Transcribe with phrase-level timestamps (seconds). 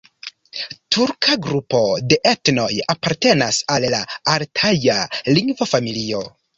[0.95, 2.67] Turka grupo de etnoj
[2.97, 4.03] apartenas al la
[4.37, 5.01] altaja
[5.35, 6.29] lingvofamilio.